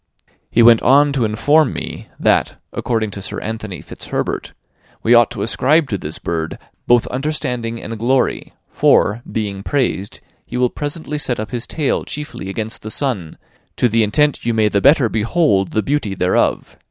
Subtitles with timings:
[0.49, 4.53] He went on to inform me, that, according to Sir Anthony Fitzherbert,
[5.03, 10.57] we ought to ascribe, to this bird "both understanding and glory; for, being praised, he
[10.57, 13.37] will presently set up his tail chiefly against the sun,
[13.75, 16.77] to the intent you may the better behold the beauty thereof.